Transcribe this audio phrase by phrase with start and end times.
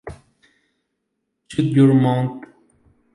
[1.47, 2.45] Shut Your Mouth.